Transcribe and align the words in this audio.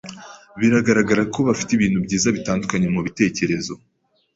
Biragaragara 0.59 1.23
ko 1.33 1.39
bafite 1.47 1.69
ibintu 1.73 1.97
bitandukanye 2.35 2.87
mubitekerezo. 2.93 3.73